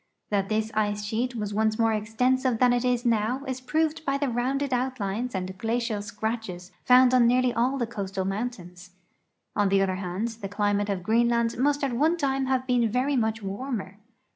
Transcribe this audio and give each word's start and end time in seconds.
That 0.31 0.49
this 0.49 0.71
ice 0.73 1.05
sheet 1.05 1.35
was 1.35 1.53
once 1.53 1.77
more 1.77 1.93
extensive 1.93 2.57
than 2.57 2.73
it 2.73 2.83
is 2.83 3.05
now 3.05 3.43
is 3.45 3.61
proved 3.61 4.03
b}^ 4.03 4.19
the 4.19 4.29
rounded 4.29 4.73
outlines 4.73 5.35
and 5.35 5.55
glacial 5.59 6.01
scratches 6.01 6.71
found 6.83 7.13
on 7.13 7.27
nearly 7.27 7.53
all 7.53 7.77
the 7.77 7.85
coast 7.85 8.17
mountains. 8.17 8.95
On 9.55 9.69
the 9.69 9.79
other 9.83 9.97
hand, 9.97 10.29
the 10.29 10.49
climate 10.49 10.89
of 10.89 11.03
Greenland 11.03 11.55
must 11.59 11.83
at 11.83 11.93
one 11.93 12.17
time 12.17 12.47
have 12.47 12.65
been 12.65 12.89
very 12.89 13.15
much 13.15 13.43
warmer. 13.43 13.99